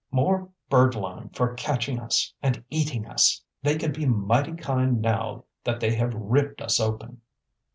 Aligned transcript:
More 0.09 0.49
birdlime 0.71 1.29
for 1.35 1.53
catching 1.53 1.99
us 1.99 2.33
and 2.41 2.63
eating 2.71 3.05
us. 3.05 3.43
They 3.61 3.77
can 3.77 3.91
be 3.91 4.07
mighty 4.07 4.53
kind 4.53 4.99
now 4.99 5.45
that 5.63 5.79
they 5.79 5.93
have 5.93 6.15
ripped 6.15 6.59
us 6.59 6.79
open." 6.79 7.21